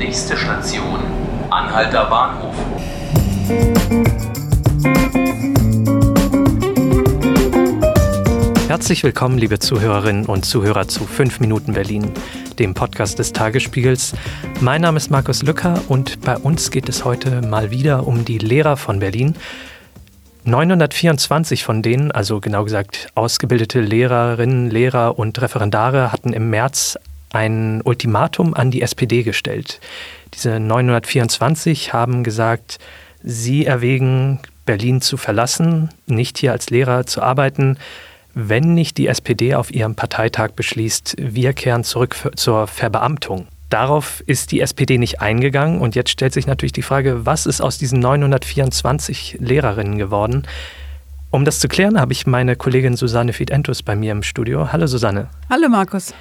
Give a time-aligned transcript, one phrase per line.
[0.00, 0.98] Nächste Station,
[1.50, 2.54] Anhalter Bahnhof.
[8.66, 12.12] Herzlich willkommen, liebe Zuhörerinnen und Zuhörer zu 5 Minuten Berlin,
[12.58, 14.14] dem Podcast des Tagesspiegels.
[14.62, 18.38] Mein Name ist Markus Lücker und bei uns geht es heute mal wieder um die
[18.38, 19.34] Lehrer von Berlin.
[20.44, 26.98] 924 von denen, also genau gesagt ausgebildete Lehrerinnen, Lehrer und Referendare, hatten im März
[27.32, 29.80] ein Ultimatum an die SPD gestellt.
[30.34, 32.78] Diese 924 haben gesagt,
[33.22, 37.78] sie erwägen, Berlin zu verlassen, nicht hier als Lehrer zu arbeiten,
[38.34, 43.48] wenn nicht die SPD auf ihrem Parteitag beschließt, wir kehren zurück zur Verbeamtung.
[43.70, 47.60] Darauf ist die SPD nicht eingegangen und jetzt stellt sich natürlich die Frage, was ist
[47.60, 50.44] aus diesen 924 Lehrerinnen geworden?
[51.30, 54.72] Um das zu klären, habe ich meine Kollegin Susanne Fiedentus bei mir im Studio.
[54.72, 55.28] Hallo Susanne.
[55.48, 56.12] Hallo Markus.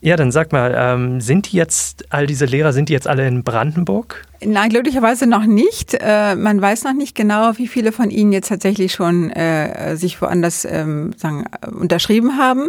[0.00, 3.26] Ja, dann sag mal, ähm, sind die jetzt, all diese Lehrer, sind die jetzt alle
[3.26, 4.24] in Brandenburg?
[4.40, 5.96] Nein, glücklicherweise noch nicht.
[6.00, 10.22] Äh, man weiß noch nicht genau, wie viele von Ihnen jetzt tatsächlich schon äh, sich
[10.22, 12.68] woanders ähm, sagen, unterschrieben haben.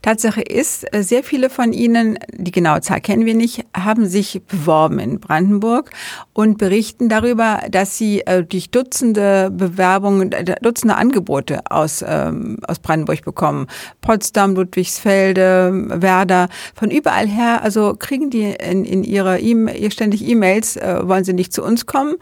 [0.00, 4.40] Tatsache ist, äh, sehr viele von Ihnen, die genaue Zahl kennen wir nicht, haben sich
[4.48, 5.90] beworben in Brandenburg
[6.32, 12.78] und berichten darüber, dass sie äh, durch Dutzende Bewerbungen, äh, Dutzende Angebote aus, ähm, aus
[12.78, 13.66] Brandenburg bekommen.
[14.00, 20.76] Potsdam, Ludwigsfelde, Werder, von überall her, also kriegen die in, in ihre e ständig E-Mails,
[20.76, 22.16] äh, wollen sie nicht zu uns kommen.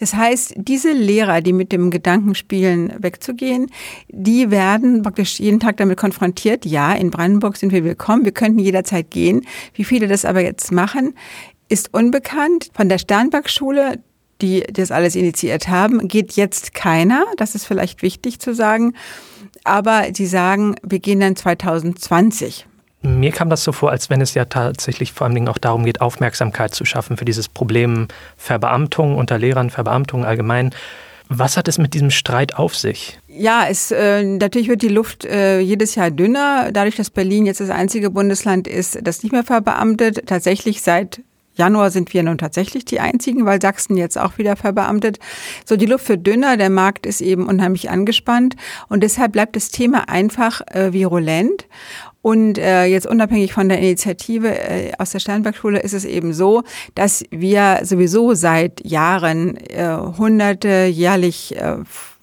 [0.00, 3.70] Das heißt, diese Lehrer, die mit dem Gedanken spielen, wegzugehen,
[4.08, 6.64] die werden praktisch jeden Tag damit konfrontiert.
[6.64, 9.46] Ja, in Brandenburg sind wir willkommen, wir könnten jederzeit gehen.
[9.74, 11.14] Wie viele das aber jetzt machen,
[11.68, 12.70] ist unbekannt.
[12.74, 14.00] Von der Sternberg-Schule,
[14.42, 17.24] die das alles initiiert haben, geht jetzt keiner.
[17.36, 18.94] Das ist vielleicht wichtig zu sagen.
[19.64, 22.66] Aber sie sagen, wir gehen dann 2020.
[23.02, 25.84] Mir kam das so vor, als wenn es ja tatsächlich vor allen Dingen auch darum
[25.84, 30.72] geht, Aufmerksamkeit zu schaffen für dieses Problem Verbeamtung unter Lehrern, Verbeamtung allgemein.
[31.28, 33.18] Was hat es mit diesem Streit auf sich?
[33.26, 37.60] Ja, es, äh, natürlich wird die Luft äh, jedes Jahr dünner, dadurch, dass Berlin jetzt
[37.60, 40.26] das einzige Bundesland ist, das nicht mehr verbeamtet.
[40.26, 41.22] Tatsächlich seit
[41.54, 45.18] Januar sind wir nun tatsächlich die einzigen, weil Sachsen jetzt auch wieder verbeamtet.
[45.64, 48.56] So, die Luft wird dünner, der Markt ist eben unheimlich angespannt
[48.88, 51.66] und deshalb bleibt das Thema einfach äh, virulent.
[52.22, 56.62] Und äh, jetzt unabhängig von der Initiative äh, aus der Sternberg-Schule ist es eben so,
[56.94, 61.78] dass wir sowieso seit Jahren äh, Hunderte jährlich äh,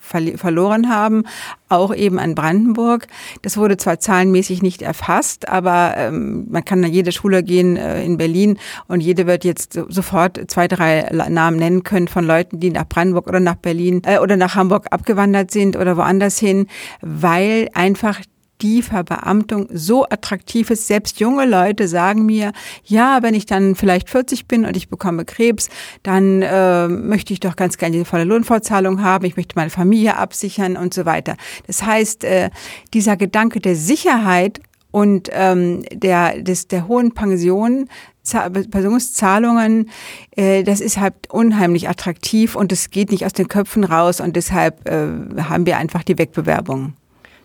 [0.10, 1.24] verloren haben,
[1.70, 3.08] auch eben an Brandenburg.
[3.42, 8.04] Das wurde zwar zahlenmäßig nicht erfasst, aber ähm, man kann an jede Schule gehen äh,
[8.04, 12.60] in Berlin und jede wird jetzt so, sofort zwei, drei Namen nennen können von Leuten,
[12.60, 16.68] die nach Brandenburg oder nach Berlin äh, oder nach Hamburg abgewandert sind oder woanders hin,
[17.02, 18.20] weil einfach
[18.62, 20.88] die Verbeamtung so attraktiv ist.
[20.88, 22.52] Selbst junge Leute sagen mir,
[22.84, 25.70] ja, wenn ich dann vielleicht 40 bin und ich bekomme Krebs,
[26.04, 30.18] dann äh, möchte ich doch ganz gerne die volle Lohnfortzahlung haben, ich möchte meine Familie
[30.18, 31.36] absichern und so weiter.
[31.68, 32.50] Das heißt, äh,
[32.94, 34.60] dieser Gedanke der Sicherheit
[34.92, 37.88] und ähm, der, des, der hohen Pension,
[38.24, 39.90] Pensionszahlungen,
[40.36, 44.36] äh, das ist halt unheimlich attraktiv und es geht nicht aus den Köpfen raus und
[44.36, 45.08] deshalb äh,
[45.44, 46.94] haben wir einfach die Wegbewerbung.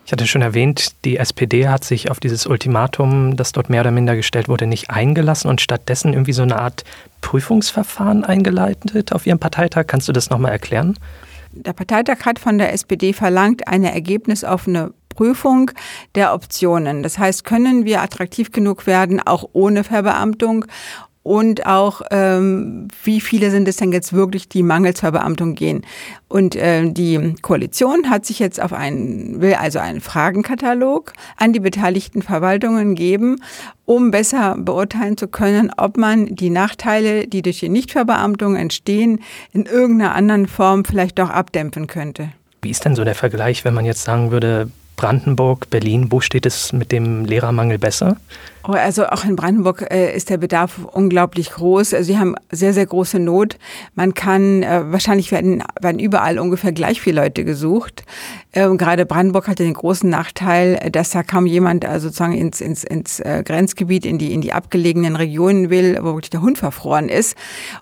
[0.06, 3.90] Ich hatte schon erwähnt, die SPD hat sich auf dieses Ultimatum, das dort mehr oder
[3.90, 6.84] minder gestellt wurde, nicht eingelassen und stattdessen irgendwie so eine Art
[7.22, 9.86] Prüfungsverfahren eingeleitet auf ihrem Parteitag.
[9.86, 10.98] Kannst du das nochmal erklären?
[11.52, 15.70] Der Parteitag hat von der SPD verlangt, eine ergebnisoffene Prüfung
[16.14, 17.02] der Optionen.
[17.02, 20.66] Das heißt, können wir attraktiv genug werden, auch ohne Verbeamtung?
[21.24, 25.84] Und auch ähm, wie viele sind es denn jetzt wirklich, die mangels Verbeamtung gehen.
[26.28, 31.60] Und äh, die Koalition hat sich jetzt auf einen, will also einen Fragenkatalog an die
[31.60, 33.40] beteiligten Verwaltungen geben,
[33.86, 39.20] um besser beurteilen zu können, ob man die Nachteile, die durch die Nichtverbeamtung entstehen,
[39.54, 42.28] in irgendeiner anderen Form vielleicht doch abdämpfen könnte.
[42.60, 46.44] Wie ist denn so der Vergleich, wenn man jetzt sagen würde, Brandenburg, Berlin, wo steht
[46.44, 48.18] es mit dem Lehrermangel besser?
[48.66, 51.92] Oh, also auch in Brandenburg äh, ist der Bedarf unglaublich groß.
[51.92, 53.58] Also sie haben sehr, sehr große Not.
[53.94, 58.04] Man kann, äh, wahrscheinlich werden, werden überall ungefähr gleich viele Leute gesucht.
[58.54, 62.84] Ähm, gerade Brandenburg hatte den großen Nachteil, dass da kaum jemand äh, sozusagen ins, ins,
[62.84, 67.10] ins äh, Grenzgebiet, in die, in die abgelegenen Regionen will, wo wirklich der Hund verfroren
[67.10, 67.36] ist.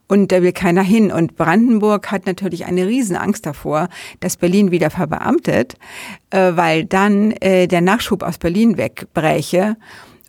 [0.09, 1.13] Und da will keiner hin.
[1.13, 3.89] Und Brandenburg hat natürlich eine Riesenangst davor,
[4.19, 5.77] dass Berlin wieder verbeamtet,
[6.31, 9.77] äh, weil dann äh, der Nachschub aus Berlin wegbräche.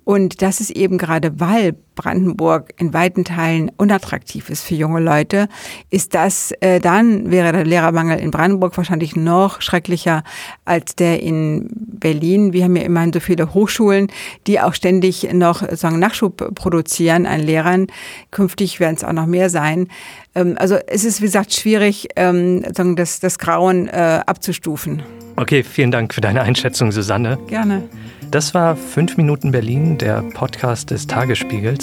[0.03, 5.47] Und das ist eben gerade, weil Brandenburg in weiten Teilen unattraktiv ist für junge Leute,
[5.89, 10.23] ist das, äh, dann wäre der Lehrermangel in Brandenburg wahrscheinlich noch schrecklicher
[10.65, 12.53] als der in Berlin.
[12.53, 14.07] Wir haben ja immerhin so viele Hochschulen,
[14.47, 17.87] die auch ständig noch sagen, Nachschub produzieren an Lehrern.
[18.31, 19.87] Künftig werden es auch noch mehr sein.
[20.35, 25.03] Ähm, also es ist, wie gesagt, schwierig, ähm, sagen, das, das Grauen äh, abzustufen.
[25.35, 27.39] Okay, vielen Dank für deine Einschätzung, Susanne.
[27.47, 27.83] Gerne.
[28.29, 31.82] Das war 5 Minuten Berlin, der Podcast des Tagesspiegels.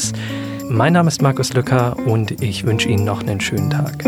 [0.68, 4.04] Mein Name ist Markus Lücker und ich wünsche Ihnen noch einen schönen Tag.